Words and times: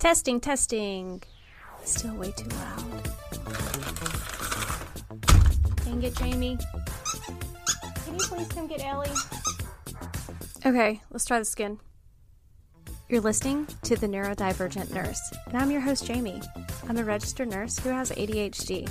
Testing, 0.00 0.40
testing. 0.40 1.22
Still 1.84 2.14
way 2.14 2.32
too 2.32 2.48
loud. 2.48 3.10
Dang 5.84 6.02
it, 6.02 6.16
Jamie. 6.16 6.56
Can 8.06 8.14
you 8.14 8.20
please 8.20 8.48
come 8.48 8.66
get 8.66 8.82
Ellie? 8.82 9.10
Okay, 10.64 11.02
let's 11.10 11.26
try 11.26 11.38
this 11.38 11.52
again. 11.52 11.80
You're 13.10 13.20
listening 13.20 13.66
to 13.82 13.94
The 13.94 14.06
Neurodivergent 14.06 14.90
Nurse, 14.90 15.20
and 15.48 15.58
I'm 15.58 15.70
your 15.70 15.82
host, 15.82 16.06
Jamie. 16.06 16.40
I'm 16.88 16.96
a 16.96 17.04
registered 17.04 17.50
nurse 17.50 17.78
who 17.78 17.90
has 17.90 18.10
ADHD. 18.10 18.88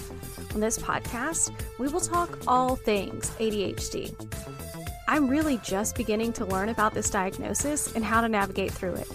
On 0.53 0.59
this 0.59 0.78
podcast, 0.78 1.52
we 1.80 1.88
will 1.88 2.02
talk 2.02 2.38
all 2.45 2.76
things 2.76 3.31
ADHD. 3.39 4.14
I'm 5.08 5.28
really 5.28 5.58
just 5.64 5.95
beginning 5.95 6.34
to 6.34 6.45
learn 6.45 6.70
about 6.70 6.94
this 6.94 7.09
diagnosis 7.09 7.95
and 7.95 8.05
how 8.05 8.22
to 8.22 8.30
navigate 8.30 8.72
through 8.72 8.94
it 8.94 9.08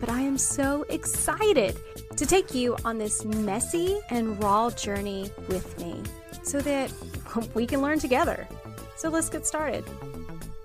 but 0.00 0.08
I 0.08 0.22
am 0.22 0.38
so 0.38 0.84
excited 0.88 1.78
to 2.16 2.26
take 2.26 2.54
you 2.54 2.76
on 2.84 2.98
this 2.98 3.24
messy 3.24 4.00
and 4.08 4.42
raw 4.42 4.70
journey 4.70 5.30
with 5.48 5.78
me 5.78 6.02
so 6.42 6.60
that 6.60 6.90
we 7.54 7.66
can 7.66 7.82
learn 7.82 7.98
together. 7.98 8.48
So 8.96 9.10
let's 9.10 9.28
get 9.28 9.46
started. 9.46 9.84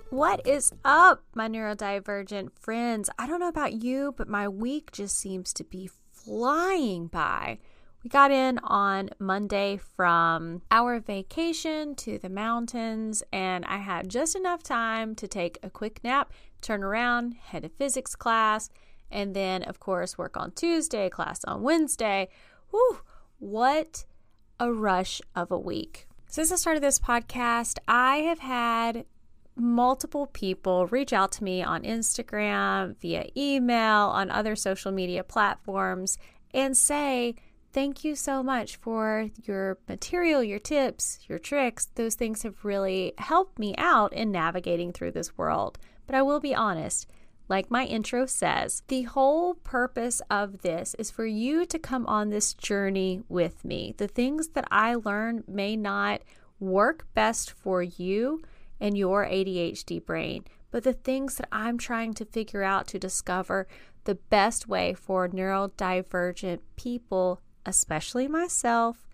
What 0.10 0.48
is 0.48 0.72
up, 0.86 1.24
my 1.34 1.50
neurodivergent 1.50 2.54
friends? 2.58 3.10
I 3.20 3.28
don't 3.28 3.42
know 3.42 3.50
about 3.50 3.74
you, 3.74 4.14
but 4.16 4.30
my 4.30 4.48
week 4.48 4.92
just 4.94 5.18
seems 5.18 5.52
to 5.54 5.64
be 5.66 5.90
flying 6.12 7.08
by. 7.08 7.60
We 8.04 8.10
got 8.10 8.32
in 8.32 8.60
on 8.60 9.10
Monday 9.20 9.80
from 9.98 10.62
our 10.70 11.00
vacation 11.00 11.96
to 11.96 12.18
the 12.20 12.30
mountains, 12.30 13.24
and 13.34 13.66
I 13.66 13.78
had 13.78 14.10
just 14.10 14.36
enough 14.36 14.64
time 14.64 15.16
to 15.16 15.28
take 15.28 15.58
a 15.64 15.70
quick 15.70 16.04
nap, 16.04 16.32
turn 16.62 16.84
around, 16.84 17.34
head 17.34 17.64
to 17.64 17.70
physics 17.70 18.16
class, 18.16 18.70
and 19.12 19.36
then, 19.36 19.64
of 19.64 19.80
course, 19.80 20.18
work 20.18 20.38
on 20.38 20.52
Tuesday, 20.52 21.10
class 21.10 21.44
on 21.46 21.62
Wednesday. 21.62 22.30
Whew, 22.72 23.00
what 23.40 24.06
a 24.60 24.72
rush 24.72 25.22
of 25.36 25.52
a 25.52 25.60
week. 25.60 26.08
Since 26.28 26.52
I 26.52 26.56
started 26.56 26.84
this 26.84 27.00
podcast, 27.00 27.78
I 27.88 28.18
have 28.18 28.40
had 28.40 29.06
multiple 29.56 30.28
people 30.28 30.88
reach 30.88 31.14
out 31.14 31.32
to 31.34 31.44
me 31.44 31.64
on 31.64 31.84
Instagram, 31.84 32.98
via 33.00 33.30
email, 33.38 34.08
on 34.08 34.30
other 34.30 34.56
social 34.56 34.92
media 34.92 35.24
platforms, 35.24 36.18
and 36.54 36.76
say, 36.76 37.36
Thank 37.72 38.06
you 38.06 38.16
so 38.16 38.42
much 38.42 38.78
for 38.78 39.30
your 39.44 39.80
material, 39.90 40.42
your 40.42 40.60
tips, 40.60 41.20
your 41.28 41.40
tricks. 41.40 41.88
Those 41.96 42.16
things 42.16 42.44
have 42.44 42.64
really 42.64 43.14
helped 43.18 43.60
me 43.60 43.76
out 43.78 44.14
in 44.14 44.32
navigating 44.32 44.94
through 44.94 45.12
this 45.12 45.38
world. 45.38 45.78
But 46.08 46.16
I 46.16 46.22
will 46.22 46.40
be 46.40 46.56
honest, 46.56 47.06
like 47.48 47.70
my 47.70 47.86
intro 47.86 48.26
says, 48.26 48.82
the 48.88 49.04
whole 49.04 49.54
purpose 49.56 50.22
of 50.30 50.62
this 50.62 50.96
is 50.96 51.12
for 51.12 51.26
you 51.26 51.66
to 51.68 51.78
come 51.78 52.06
on 52.08 52.30
this 52.30 52.54
journey 52.54 53.22
with 53.30 53.64
me. 53.64 53.94
The 53.98 54.08
things 54.08 54.50
that 54.50 54.68
I 54.72 54.96
learn 54.96 55.44
may 55.48 55.76
not 55.76 56.22
work 56.60 57.08
best 57.14 57.52
for 57.52 57.84
you 57.84 58.42
and 58.80 58.98
your 58.98 59.26
ADHD 59.26 60.04
brain, 60.04 60.46
but 60.72 60.84
the 60.84 60.94
things 60.94 61.36
that 61.36 61.48
I'm 61.52 61.78
trying 61.78 62.14
to 62.16 62.26
figure 62.26 62.64
out 62.64 62.88
to 62.88 63.00
discover 63.00 63.68
the 64.06 64.16
best 64.16 64.68
way 64.68 64.94
for 64.94 65.28
neurodivergent 65.28 66.60
people, 66.76 67.42
especially 67.66 68.28
myself, 68.28 69.06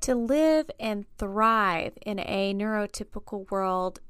to 0.00 0.14
live 0.14 0.70
and 0.78 1.06
thrive 1.18 1.92
in 2.06 2.18
a 2.20 2.54
neurotypical 2.54 3.50
world 3.50 4.00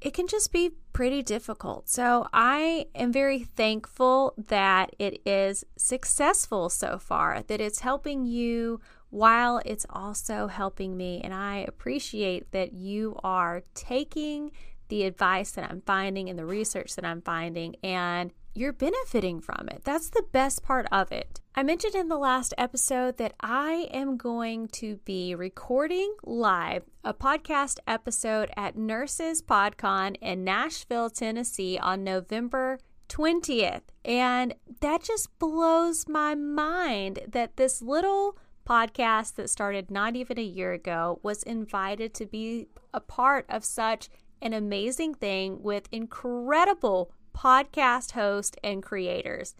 it 0.00 0.14
can 0.14 0.26
just 0.26 0.52
be 0.52 0.72
pretty 0.92 1.22
difficult. 1.22 1.88
So 1.88 2.28
I 2.32 2.86
am 2.94 3.12
very 3.12 3.40
thankful 3.40 4.34
that 4.48 4.94
it 4.98 5.20
is 5.26 5.64
successful 5.76 6.68
so 6.68 6.98
far, 6.98 7.42
that 7.42 7.60
it's 7.60 7.80
helping 7.80 8.24
you 8.24 8.80
while 9.10 9.60
it's 9.64 9.86
also 9.90 10.46
helping 10.46 10.96
me. 10.96 11.20
And 11.22 11.34
I 11.34 11.64
appreciate 11.66 12.52
that 12.52 12.72
you 12.72 13.18
are 13.24 13.62
taking 13.74 14.52
the 14.88 15.04
advice 15.04 15.52
that 15.52 15.70
I'm 15.70 15.82
finding 15.82 16.28
and 16.28 16.38
the 16.38 16.46
research 16.46 16.94
that 16.96 17.04
I'm 17.04 17.22
finding 17.22 17.76
and 17.82 18.32
you're 18.58 18.72
benefiting 18.72 19.40
from 19.40 19.68
it. 19.70 19.82
That's 19.84 20.10
the 20.10 20.24
best 20.32 20.62
part 20.62 20.86
of 20.90 21.12
it. 21.12 21.40
I 21.54 21.62
mentioned 21.62 21.94
in 21.94 22.08
the 22.08 22.18
last 22.18 22.52
episode 22.58 23.16
that 23.18 23.34
I 23.40 23.88
am 23.92 24.16
going 24.16 24.68
to 24.68 24.96
be 25.04 25.34
recording 25.34 26.14
live 26.24 26.82
a 27.04 27.14
podcast 27.14 27.78
episode 27.86 28.50
at 28.56 28.76
Nurses 28.76 29.42
PodCon 29.42 30.16
in 30.20 30.44
Nashville, 30.44 31.10
Tennessee 31.10 31.78
on 31.78 32.02
November 32.02 32.80
20th. 33.08 33.82
And 34.04 34.54
that 34.80 35.02
just 35.04 35.36
blows 35.38 36.08
my 36.08 36.34
mind 36.34 37.20
that 37.28 37.56
this 37.56 37.80
little 37.80 38.38
podcast 38.68 39.36
that 39.36 39.48
started 39.48 39.90
not 39.90 40.16
even 40.16 40.38
a 40.38 40.42
year 40.42 40.72
ago 40.72 41.20
was 41.22 41.42
invited 41.44 42.12
to 42.14 42.26
be 42.26 42.66
a 42.92 43.00
part 43.00 43.46
of 43.48 43.64
such 43.64 44.10
an 44.42 44.52
amazing 44.52 45.14
thing 45.14 45.62
with 45.62 45.88
incredible 45.90 47.10
podcast 47.38 48.12
hosts 48.12 48.56
and 48.64 48.82
creators. 48.82 49.54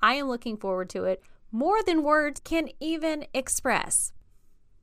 I 0.00 0.14
am 0.14 0.28
looking 0.28 0.56
forward 0.56 0.88
to 0.90 1.04
it 1.04 1.22
more 1.50 1.82
than 1.82 2.02
words 2.02 2.40
can 2.44 2.68
even 2.80 3.26
express. 3.32 4.12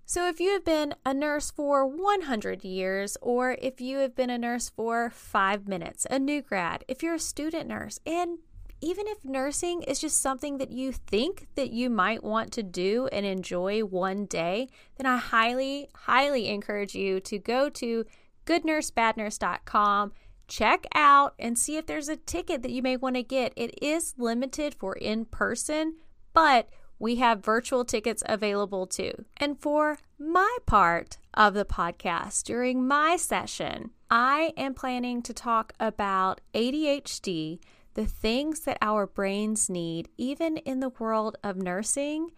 So, 0.06 0.28
if 0.28 0.40
you 0.42 0.52
have 0.52 0.66
been 0.66 0.96
a 1.06 1.14
nurse 1.14 1.52
for 1.52 1.86
100 1.86 2.66
years, 2.66 3.18
or 3.22 3.56
if 3.62 3.80
you 3.80 4.00
have 4.00 4.16
been 4.16 4.30
a 4.30 4.38
nurse 4.38 4.70
for 4.70 5.10
five 5.10 5.68
minutes, 5.68 6.06
a 6.10 6.20
new 6.20 6.42
grad, 6.42 6.84
if 6.90 7.02
you're 7.02 7.16
a 7.16 7.20
student 7.20 7.70
nurse, 7.70 8.00
and 8.06 8.40
even 8.82 9.08
if 9.08 9.24
nursing 9.24 9.84
is 9.84 10.00
just 10.00 10.22
something 10.22 10.58
that 10.58 10.72
you 10.72 10.92
think 10.92 11.48
that 11.56 11.72
you 11.72 11.90
might 11.90 12.24
want 12.24 12.52
to 12.54 12.64
do 12.64 13.08
and 13.12 13.26
enjoy 13.26 13.82
one 13.82 14.26
day, 14.26 14.68
then 14.98 15.06
I 15.06 15.18
highly, 15.18 15.88
highly 15.94 16.50
encourage 16.50 16.96
you 16.96 17.22
to 17.22 17.38
go 17.38 17.70
to 17.70 18.06
goodnursebadnurse.com 18.46 20.12
check 20.52 20.86
out 20.94 21.34
and 21.40 21.58
see 21.58 21.78
if 21.78 21.86
there's 21.86 22.10
a 22.10 22.18
ticket 22.18 22.62
that 22.62 22.72
you 22.72 22.84
may 22.84 22.98
want 22.98 23.16
to 23.16 23.24
get. 23.24 23.54
It 23.56 23.82
is 23.82 24.14
limited 24.18 24.76
for 24.76 24.94
in 24.94 25.24
person, 25.26 25.96
but 26.34 26.68
we 27.00 27.16
have 27.16 27.44
virtual 27.44 27.86
tickets 27.86 28.22
available 28.26 28.86
too. 28.86 29.14
And 29.38 29.60
for 29.60 29.98
my 30.20 30.58
part 30.66 31.18
of 31.34 31.54
the 31.54 31.64
podcast, 31.64 32.44
during 32.44 32.86
my 32.86 33.16
session, 33.16 33.92
I 34.10 34.54
am 34.58 34.74
planning 34.74 35.22
to 35.24 35.34
talk 35.34 35.72
about 35.80 36.42
ADHD, 36.54 37.60
the 37.94 38.06
things 38.06 38.60
that 38.62 38.78
our 38.82 39.08
brains 39.08 39.70
need, 39.70 40.10
even 40.18 40.58
in 40.58 40.82
the 40.82 40.92
world 41.00 41.38
of 41.44 41.56
nursing 41.56 42.32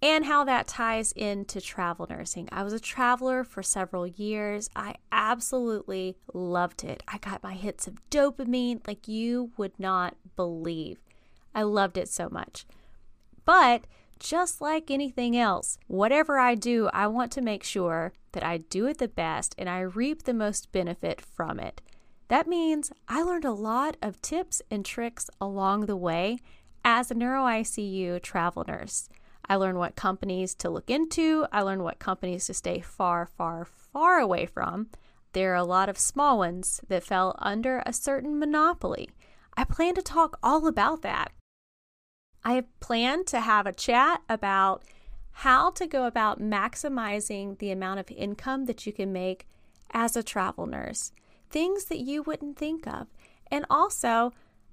and 0.00 0.24
how 0.24 0.44
that 0.44 0.68
ties 0.68 1.12
into 1.12 1.60
travel 1.60 2.06
nursing. 2.08 2.48
I 2.52 2.62
was 2.62 2.72
a 2.72 2.80
traveler 2.80 3.42
for 3.42 3.62
several 3.62 4.06
years. 4.06 4.70
I 4.76 4.94
absolutely 5.10 6.16
loved 6.32 6.84
it. 6.84 7.02
I 7.08 7.18
got 7.18 7.42
my 7.42 7.54
hits 7.54 7.86
of 7.86 7.98
dopamine 8.10 8.86
like 8.86 9.08
you 9.08 9.50
would 9.56 9.78
not 9.78 10.16
believe. 10.36 10.98
I 11.54 11.62
loved 11.62 11.98
it 11.98 12.08
so 12.08 12.28
much. 12.28 12.64
But 13.44 13.86
just 14.20 14.60
like 14.60 14.90
anything 14.90 15.36
else, 15.36 15.78
whatever 15.86 16.38
I 16.38 16.54
do, 16.54 16.88
I 16.92 17.06
want 17.06 17.32
to 17.32 17.40
make 17.40 17.64
sure 17.64 18.12
that 18.32 18.44
I 18.44 18.58
do 18.58 18.86
it 18.86 18.98
the 18.98 19.08
best 19.08 19.54
and 19.58 19.68
I 19.68 19.80
reap 19.80 20.24
the 20.24 20.34
most 20.34 20.70
benefit 20.70 21.20
from 21.20 21.58
it. 21.58 21.80
That 22.28 22.46
means 22.46 22.92
I 23.08 23.22
learned 23.22 23.46
a 23.46 23.52
lot 23.52 23.96
of 24.02 24.20
tips 24.20 24.60
and 24.70 24.84
tricks 24.84 25.30
along 25.40 25.86
the 25.86 25.96
way 25.96 26.38
as 26.84 27.10
a 27.10 27.14
neuro 27.14 27.44
ICU 27.44 28.22
travel 28.22 28.64
nurse. 28.68 29.08
I 29.48 29.56
learned 29.56 29.78
what 29.78 29.96
companies 29.96 30.54
to 30.56 30.68
look 30.68 30.90
into. 30.90 31.46
I 31.50 31.62
learned 31.62 31.82
what 31.82 31.98
companies 31.98 32.46
to 32.46 32.54
stay 32.54 32.80
far, 32.80 33.26
far, 33.26 33.64
far 33.64 34.18
away 34.18 34.46
from. 34.46 34.88
There 35.32 35.52
are 35.52 35.56
a 35.56 35.64
lot 35.64 35.88
of 35.88 35.98
small 35.98 36.38
ones 36.38 36.80
that 36.88 37.04
fell 37.04 37.34
under 37.38 37.82
a 37.86 37.92
certain 37.92 38.38
monopoly. 38.38 39.10
I 39.56 39.64
plan 39.64 39.94
to 39.94 40.02
talk 40.02 40.38
all 40.42 40.66
about 40.66 41.02
that. 41.02 41.32
I 42.44 42.64
planned 42.80 43.26
to 43.28 43.40
have 43.40 43.66
a 43.66 43.72
chat 43.72 44.22
about 44.28 44.82
how 45.32 45.70
to 45.70 45.86
go 45.86 46.06
about 46.06 46.40
maximizing 46.40 47.58
the 47.58 47.70
amount 47.70 48.00
of 48.00 48.10
income 48.10 48.66
that 48.66 48.86
you 48.86 48.92
can 48.92 49.12
make 49.12 49.46
as 49.92 50.16
a 50.16 50.22
travel 50.22 50.66
nurse, 50.66 51.12
things 51.50 51.86
that 51.86 52.00
you 52.00 52.22
wouldn't 52.22 52.58
think 52.58 52.86
of. 52.86 53.06
And 53.50 53.64
also, 53.70 54.32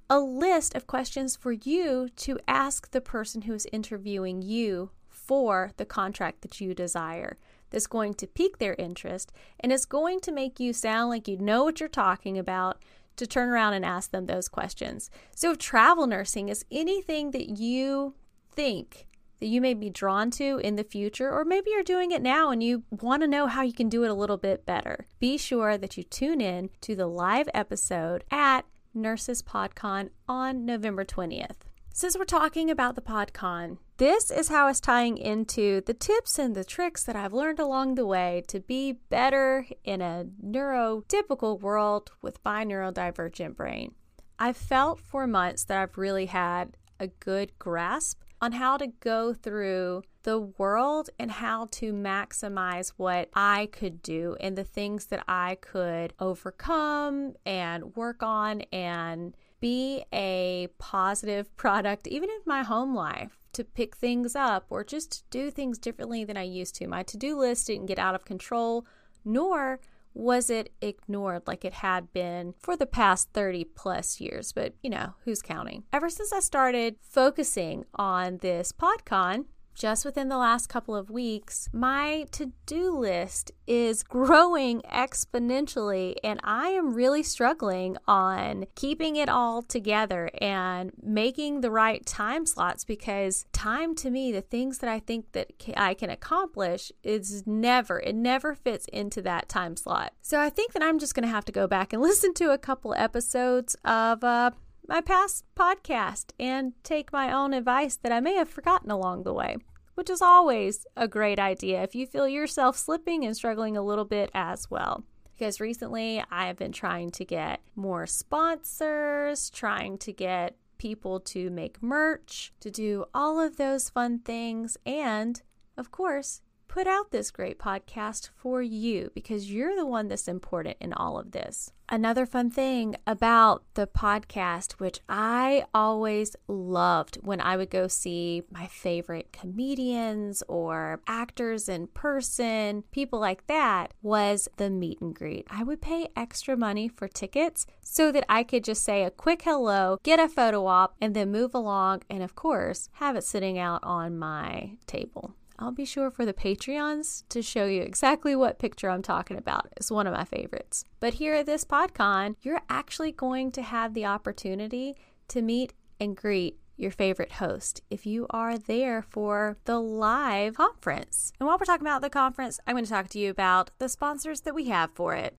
a 0.10 0.19
list 0.19 0.75
of 0.75 0.88
questions 0.88 1.36
for 1.36 1.52
you 1.52 2.10
to 2.16 2.38
ask 2.48 2.92
the 2.92 3.02
person 3.02 3.44
who 3.44 3.54
is 3.54 3.68
interviewing 3.72 4.42
you 4.42 4.92
for 5.07 5.72
the 5.78 5.86
contract 5.86 6.42
that 6.42 6.62
you 6.62 6.74
desire. 6.74 7.38
That's 7.72 7.88
going 7.88 8.13
to 8.16 8.28
pique 8.28 8.60
their 8.60 8.75
interest 8.75 9.31
and 9.60 9.72
it's 9.72 9.86
going 9.86 10.19
to 10.22 10.31
make 10.31 10.60
you 10.60 10.72
sound 10.72 11.10
like 11.10 11.28
you 11.28 11.38
know 11.38 11.63
what 11.63 11.80
you're 11.80 11.90
talking 11.90 12.38
about 12.38 12.84
to 13.18 13.25
turn 13.25 13.50
around 13.50 13.74
and 13.74 13.84
ask 13.84 14.12
them 14.12 14.28
those 14.28 14.48
questions. 14.48 15.10
So, 15.36 15.52
if 15.52 15.57
travel 15.57 16.06
nursing 16.06 16.50
is 16.50 16.66
anything 16.69 17.31
that 17.31 17.57
you 17.57 18.13
think 18.52 19.07
that 19.40 19.48
you 19.48 19.62
may 19.62 19.74
be 19.74 19.90
drawn 19.90 20.31
to 20.31 20.60
in 20.60 20.75
the 20.75 20.84
future, 20.84 21.31
or 21.31 21.44
maybe 21.44 21.72
you're 21.72 21.84
doing 21.84 22.12
it 22.12 22.22
now 22.22 22.52
and 22.52 22.63
you 22.63 22.84
want 22.90 23.22
to 23.22 23.28
know 23.28 23.48
how 23.48 23.62
you 23.62 23.74
can 23.74 23.90
do 23.90 24.04
it 24.04 24.10
a 24.10 24.13
little 24.13 24.38
bit 24.38 24.66
better, 24.66 25.07
be 25.19 25.38
sure 25.38 25.78
that 25.78 25.98
you 25.98 26.04
tune 26.04 26.42
in 26.42 26.69
to 26.81 26.96
the 26.96 27.07
live 27.07 27.50
episode 27.54 28.24
at 28.31 28.66
Nurses 28.95 29.42
PodCon 29.42 30.09
on 30.27 30.65
November 30.65 31.06
20th. 31.06 31.57
Since 31.94 32.18
we're 32.18 32.25
talking 32.25 32.71
about 32.71 32.95
the 32.95 33.01
PodCon, 33.01 33.77
this 33.97 34.30
is 34.30 34.50
how 34.50 34.68
it's 34.68 34.80
tying 34.80 35.18
into 35.18 35.81
the 35.81 35.94
tips 35.94 36.38
and 36.38 36.56
the 36.56 36.63
tricks 36.65 37.03
that 37.03 37.15
I've 37.15 37.31
learned 37.33 37.59
along 37.59 37.95
the 37.95 38.06
way 38.06 38.44
to 38.47 38.59
be 38.59 38.94
better 39.09 39.65
in 39.83 40.01
a 40.01 40.25
neurotypical 40.44 41.62
world 41.62 42.12
with 42.21 42.39
my 42.44 42.65
neurodivergent 42.65 43.56
brain. 43.56 43.95
I've 44.38 44.57
felt 44.57 45.00
for 45.00 45.27
months 45.27 45.63
that 45.65 45.77
I've 45.77 45.97
really 45.97 46.25
had 46.25 46.75
a 47.00 47.07
good 47.07 47.57
grasp 47.59 48.21
on 48.42 48.53
how 48.53 48.77
to 48.77 48.88
go 48.88 49.33
through 49.33 50.03
the 50.25 50.39
world 50.39 51.12
and 51.19 51.30
how 51.30 51.68
to 51.69 51.94
maximize 51.94 52.94
what 52.98 53.30
I 53.36 53.69
could 53.72 54.01
do 54.01 54.36
and 54.39 54.57
the 54.57 54.63
things 54.63 55.06
that 55.06 55.24
I 55.27 55.56
could 55.62 56.13
overcome 56.19 57.36
and 57.45 57.95
work 57.95 58.24
on 58.24 58.62
and 58.74 59.38
be 59.62 60.04
a 60.12 60.68
positive 60.80 61.56
product, 61.57 62.07
even 62.07 62.30
in 62.31 62.39
my 62.45 62.63
home 62.63 62.95
life, 62.95 63.38
to 63.54 63.63
pick 63.63 63.95
things 63.95 64.36
up 64.36 64.66
or 64.72 64.83
just 64.83 65.24
do 65.30 65.51
things 65.51 65.77
differently 65.77 66.25
than 66.25 66.38
I 66.38 66.44
used 66.44 66.75
to. 66.75 66.88
My 66.88 67.04
to 67.04 67.18
do 67.18 67.38
list 67.38 67.68
didn't 67.68 67.86
get 67.86 68.00
out 68.00 68.16
of 68.16 68.25
control, 68.25 68.88
nor 69.24 69.80
was 70.16 70.50
it 70.50 70.71
ignored 70.81 71.44
like 71.45 71.63
it 71.63 71.74
had 71.74 72.12
been 72.13 72.56
for 72.57 72.75
the 72.75 72.86
past 72.88 73.30
30 73.33 73.66
plus 73.75 74.19
years? 74.19 74.54
But, 74.54 74.74
you 74.81 74.89
know, 74.89 75.13
who's 75.24 75.42
counting? 75.44 75.83
Ever 75.94 76.10
since 76.10 76.33
I 76.33 76.39
started 76.39 76.95
focusing 77.01 77.86
on 77.94 78.38
this 78.38 78.71
PodCon, 78.71 79.45
just 79.75 80.06
within 80.06 80.30
the 80.30 80.38
last 80.38 80.68
couple 80.68 80.95
of 80.95 81.10
weeks, 81.10 81.69
my 81.74 82.25
to 82.31 82.54
do 82.66 82.98
list 82.98 83.51
is 83.68 84.04
growing 84.18 84.81
exponentially, 84.81 86.16
and 86.24 86.39
I 86.44 86.69
am 86.69 86.94
really 86.94 87.22
struggling 87.24 87.98
on 88.07 88.66
keeping 88.75 89.18
it 89.18 89.30
all 89.30 89.62
together 89.62 90.31
and 90.39 90.92
making 91.04 91.62
the 91.62 91.72
right 91.72 92.06
time 92.06 92.45
slots 92.45 92.86
because 92.86 93.45
time 93.51 93.94
to 93.95 94.10
me, 94.10 94.31
the 94.31 94.42
things 94.42 94.80
that 94.80 94.89
I 94.89 95.00
think 95.00 95.33
that 95.33 95.51
I 95.75 95.94
can 95.94 96.10
accomplish, 96.10 96.92
is 97.04 97.45
never, 97.45 98.00
it 98.00 98.16
never 98.16 98.56
fits 98.56 98.88
into 98.94 99.21
that 99.24 99.50
time 99.50 99.75
slot. 99.75 100.13
So 100.21 100.39
I 100.39 100.50
think 100.50 100.71
that 100.74 100.81
I'm 100.83 101.00
just 101.00 101.13
going 101.13 101.28
to 101.28 101.30
have 101.30 101.45
to 101.45 101.51
go 101.51 101.68
back 101.68 101.92
and 101.92 102.01
listen 102.01 102.33
to 102.36 102.51
a 102.51 102.57
couple 102.57 102.94
episodes 102.95 103.75
of, 103.83 104.24
uh, 104.24 104.51
my 104.88 105.02
past 105.02 105.46
podcast 105.56 106.32
and 106.40 106.74
take 106.84 107.12
my 107.12 107.32
own 107.32 107.54
advice 107.54 107.96
that 107.98 108.12
I 108.12 108.20
may 108.20 108.36
have 108.36 108.50
forgotten 108.50 108.92
along 108.92 109.24
the 109.24 109.34
way, 109.34 109.58
which 109.96 110.10
is 110.10 110.22
always 110.22 110.86
a 110.96 111.08
great 111.08 111.40
idea 111.40 111.82
if 111.84 111.96
you 111.96 112.06
feel 112.06 112.28
yourself 112.28 112.78
slipping 112.78 113.26
and 113.26 113.36
struggling 113.36 113.76
a 113.78 113.82
little 113.82 114.06
bit 114.06 114.30
as 114.34 114.70
well. 114.70 115.04
Because 115.34 115.60
recently 115.60 116.24
I 116.32 116.48
have 116.48 116.58
been 116.58 116.72
trying 116.72 117.12
to 117.12 117.26
get 117.26 117.62
more 117.76 118.08
sponsors, 118.08 119.50
trying 119.50 119.98
to 120.00 120.14
get 120.14 120.56
people 120.78 121.20
to 121.20 121.50
make 121.50 121.81
merch, 121.81 122.54
to 122.60 122.70
do 122.70 123.06
all 123.14 123.40
of 123.40 123.58
those 123.58 123.90
fun 123.90 124.20
things, 124.20 124.78
and 124.86 125.42
of 125.78 125.92
course, 125.92 126.42
put 126.68 126.88
out 126.88 127.12
this 127.12 127.32
great 127.32 127.60
podcast 127.60 128.30
for 128.36 128.62
you 128.62 129.12
because 129.14 129.52
you're 129.52 129.76
the 129.76 129.86
one 129.86 130.08
that's 130.08 130.28
important 130.28 130.78
in 130.80 130.94
all 130.94 131.18
of 131.18 131.32
this. 131.32 131.72
Another 131.88 132.26
fun 132.26 132.50
thing 132.50 132.96
about 133.06 133.64
the 133.76 133.86
podcast, 133.86 134.74
which 134.74 135.02
I 135.08 135.66
always 135.72 136.36
loved 136.48 137.20
when 137.22 137.40
I 137.40 137.58
would 137.58 137.70
go 137.70 137.88
see 137.88 138.42
my 138.50 138.66
favorite 138.66 139.32
comedians 139.32 140.42
or 140.48 141.02
actors 141.06 141.70
in 141.70 141.88
person, 141.88 142.84
people 142.92 143.20
like 143.20 143.46
that, 143.46 143.94
was 144.02 144.48
the 144.58 144.72
meet 144.72 145.00
and 145.00 145.14
greet. 145.14 145.46
I 145.50 145.64
would 145.64 145.80
pay 145.80 146.10
extra 146.16 146.58
money 146.58 146.88
for 146.88 147.08
tickets 147.08 147.68
so 147.82 148.12
that 148.12 148.26
I 148.28 148.44
could 148.44 148.64
just 148.64 148.84
say 148.84 149.04
a 149.04 149.12
quick 149.12 149.44
hello, 149.44 150.00
get 150.02 150.20
a 150.20 150.28
photo 150.28 150.66
op, 150.66 150.96
and 151.00 151.16
then 151.16 151.32
move 151.32 151.54
along, 151.54 152.02
and 152.10 152.24
of 152.24 152.36
course, 152.36 152.90
have 152.94 153.16
it 153.16 153.24
sitting 153.24 153.60
out 153.60 153.82
on 153.84 154.18
my 154.18 154.78
table. 154.88 155.36
I'll 155.57 155.72
be 155.72 155.86
sure 155.86 156.12
for 156.12 156.25
the 156.25 156.34
Patreons 156.34 157.24
to 157.30 157.42
show 157.42 157.66
you 157.66 157.81
exactly 157.81 158.36
what 158.36 158.60
picture 158.60 158.90
I'm 158.90 159.02
talking 159.02 159.38
about. 159.38 159.69
It's 159.78 159.92
one 159.92 160.07
of 160.07 160.13
my 160.13 160.25
favorites. 160.25 160.84
But 161.00 161.16
here 161.16 161.34
at 161.34 161.46
this 161.46 161.63
PodCon, 161.63 162.36
you're 162.42 162.62
actually 162.69 163.12
going 163.12 163.52
to 163.54 163.62
have 163.62 163.94
the 163.94 164.06
opportunity 164.06 164.96
to 165.30 165.42
meet 165.42 165.74
and 166.00 166.16
greet 166.16 166.60
your 166.78 166.92
favorite 166.92 167.34
host 167.34 167.81
if 167.90 168.06
you 168.06 168.28
are 168.31 168.57
there 168.57 169.02
for 169.02 169.57
the 169.63 169.80
live 169.80 170.56
conference. 170.56 171.31
And 171.40 171.48
while 171.48 171.57
we're 171.57 171.66
talking 171.66 171.88
about 171.88 172.02
the 172.02 172.10
conference, 172.10 172.60
I'm 172.68 172.75
going 172.75 172.84
to 172.84 172.92
talk 172.92 173.07
to 173.10 173.19
you 173.19 173.30
about 173.30 173.72
the 173.80 173.88
sponsors 173.88 174.42
that 174.42 174.56
we 174.56 174.66
have 174.66 174.92
for 174.94 175.13
it. 175.13 175.38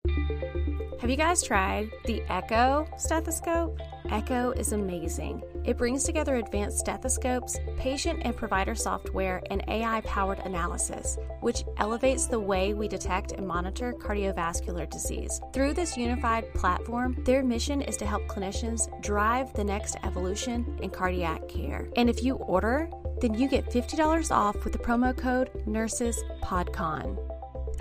Have 1.01 1.11
you 1.11 1.17
guys 1.17 1.43
tried 1.43 1.91
the 2.07 2.23
Eko 2.31 2.89
stethoscope? 2.99 3.79
Eko 4.07 4.59
is 4.59 4.73
amazing. 4.73 5.43
It 5.67 5.77
brings 5.77 6.05
together 6.05 6.37
advanced 6.37 6.79
stethoscopes, 6.79 7.59
patient 7.77 8.21
and 8.23 8.35
provider 8.35 8.75
software, 8.75 9.43
and 9.51 9.63
AI 9.69 10.01
powered 10.03 10.39
analysis, 10.39 11.19
which 11.41 11.65
elevates 11.77 12.27
the 12.27 12.41
way 12.41 12.73
we 12.73 12.89
detect 12.89 13.33
and 13.33 13.47
monitor 13.47 13.93
cardiovascular 13.93 14.89
disease. 14.89 15.39
Through 15.53 15.75
this 15.75 15.99
unified 15.99 16.55
platform, 16.55 17.23
their 17.25 17.43
mission 17.43 17.83
is 17.83 17.99
to 17.99 18.07
help 18.07 18.27
clinicians 18.27 18.89
drive 19.03 19.53
the 19.53 19.65
next 19.65 19.97
evolution 20.03 20.79
in 20.81 20.89
cardiac 20.89 21.47
care. 21.47 21.89
And 21.97 22.09
if 22.09 22.23
you 22.23 22.37
order, 22.37 22.89
then 23.21 23.35
you 23.35 23.49
get 23.49 23.71
$50 23.71 24.31
off 24.31 24.65
with 24.65 24.73
the 24.73 24.79
promo 24.79 25.15
code 25.15 25.51
NURSESPODCON. 25.67 27.19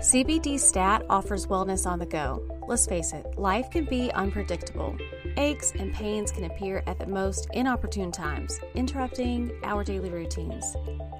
CBD 0.00 0.60
Stat 0.60 1.02
offers 1.08 1.46
wellness 1.46 1.86
on 1.86 1.98
the 1.98 2.04
go. 2.04 2.55
Let's 2.68 2.84
face 2.84 3.12
it, 3.12 3.38
life 3.38 3.70
can 3.70 3.84
be 3.84 4.10
unpredictable. 4.12 4.96
Aches 5.36 5.72
and 5.78 5.94
pains 5.94 6.32
can 6.32 6.44
appear 6.44 6.82
at 6.88 6.98
the 6.98 7.06
most 7.06 7.46
inopportune 7.54 8.10
times, 8.10 8.58
interrupting 8.74 9.52
our 9.62 9.84
daily 9.84 10.10
routines. 10.10 10.74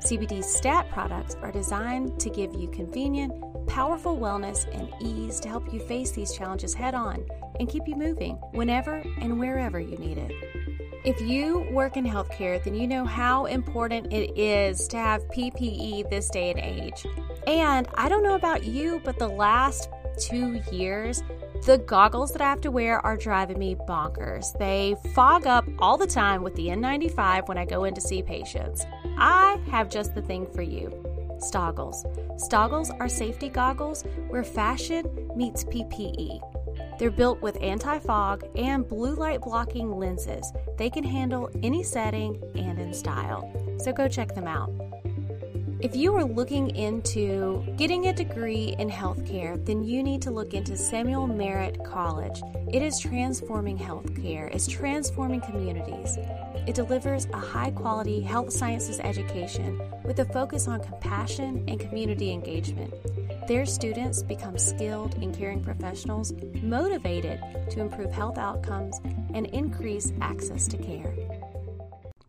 CBD 0.04 0.42
Stat 0.42 0.90
products 0.90 1.36
are 1.42 1.52
designed 1.52 2.18
to 2.18 2.30
give 2.30 2.52
you 2.54 2.66
convenient, 2.68 3.32
powerful 3.68 4.18
wellness 4.18 4.66
and 4.74 4.90
ease 5.00 5.38
to 5.38 5.48
help 5.48 5.72
you 5.72 5.78
face 5.78 6.10
these 6.10 6.34
challenges 6.34 6.74
head 6.74 6.94
on 6.94 7.24
and 7.60 7.68
keep 7.68 7.86
you 7.86 7.94
moving 7.94 8.34
whenever 8.50 9.04
and 9.20 9.38
wherever 9.38 9.78
you 9.78 9.96
need 9.98 10.18
it. 10.18 10.32
If 11.04 11.20
you 11.20 11.60
work 11.70 11.96
in 11.96 12.04
healthcare, 12.04 12.62
then 12.64 12.74
you 12.74 12.88
know 12.88 13.04
how 13.04 13.44
important 13.44 14.12
it 14.12 14.36
is 14.36 14.88
to 14.88 14.96
have 14.96 15.22
PPE 15.28 16.10
this 16.10 16.28
day 16.28 16.50
and 16.50 16.58
age. 16.58 17.06
And 17.46 17.86
I 17.94 18.08
don't 18.08 18.24
know 18.24 18.34
about 18.34 18.64
you, 18.64 19.00
but 19.04 19.16
the 19.16 19.28
last 19.28 19.88
two 20.18 20.60
years, 20.72 21.22
the 21.66 21.78
goggles 21.78 22.30
that 22.30 22.40
I 22.40 22.48
have 22.48 22.60
to 22.60 22.70
wear 22.70 23.04
are 23.04 23.16
driving 23.16 23.58
me 23.58 23.74
bonkers. 23.74 24.56
They 24.56 24.94
fog 25.16 25.48
up 25.48 25.64
all 25.80 25.96
the 25.96 26.06
time 26.06 26.44
with 26.44 26.54
the 26.54 26.68
N95 26.68 27.48
when 27.48 27.58
I 27.58 27.64
go 27.64 27.82
in 27.82 27.94
to 27.94 28.00
see 28.00 28.22
patients. 28.22 28.86
I 29.18 29.60
have 29.68 29.90
just 29.90 30.14
the 30.14 30.22
thing 30.22 30.46
for 30.46 30.62
you. 30.62 30.90
Stoggles. 31.38 32.06
Stoggles 32.40 32.96
are 33.00 33.08
safety 33.08 33.48
goggles 33.48 34.04
where 34.28 34.44
fashion 34.44 35.28
meets 35.34 35.64
PPE. 35.64 36.40
They're 37.00 37.10
built 37.10 37.42
with 37.42 37.60
anti 37.60 37.98
fog 37.98 38.44
and 38.54 38.88
blue 38.88 39.16
light 39.16 39.40
blocking 39.40 39.90
lenses. 39.90 40.52
They 40.78 40.88
can 40.88 41.02
handle 41.02 41.50
any 41.64 41.82
setting 41.82 42.40
and 42.54 42.78
in 42.78 42.94
style. 42.94 43.50
So 43.80 43.92
go 43.92 44.06
check 44.06 44.36
them 44.36 44.46
out. 44.46 44.70
If 45.78 45.94
you 45.94 46.16
are 46.16 46.24
looking 46.24 46.74
into 46.74 47.62
getting 47.76 48.06
a 48.06 48.12
degree 48.12 48.74
in 48.78 48.88
healthcare, 48.88 49.62
then 49.66 49.84
you 49.84 50.02
need 50.02 50.22
to 50.22 50.30
look 50.30 50.54
into 50.54 50.74
Samuel 50.74 51.26
Merritt 51.26 51.84
College. 51.84 52.40
It 52.72 52.80
is 52.80 52.98
transforming 52.98 53.76
healthcare, 53.76 54.52
it's 54.54 54.66
transforming 54.66 55.42
communities. 55.42 56.16
It 56.66 56.76
delivers 56.76 57.26
a 57.26 57.38
high 57.38 57.72
quality 57.72 58.22
health 58.22 58.54
sciences 58.54 59.00
education 59.00 59.78
with 60.02 60.18
a 60.20 60.24
focus 60.24 60.66
on 60.66 60.80
compassion 60.80 61.62
and 61.68 61.78
community 61.78 62.32
engagement. 62.32 62.94
Their 63.46 63.66
students 63.66 64.22
become 64.22 64.56
skilled 64.56 65.16
and 65.16 65.36
caring 65.36 65.62
professionals 65.62 66.32
motivated 66.62 67.38
to 67.70 67.80
improve 67.80 68.10
health 68.12 68.38
outcomes 68.38 68.98
and 69.34 69.46
increase 69.48 70.10
access 70.22 70.66
to 70.68 70.78
care. 70.78 71.14